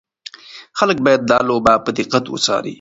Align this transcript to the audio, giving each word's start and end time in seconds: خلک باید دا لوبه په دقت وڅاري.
خلک 0.79 0.97
باید 1.05 1.21
دا 1.31 1.37
لوبه 1.49 1.73
په 1.85 1.89
دقت 1.97 2.23
وڅاري. 2.29 2.69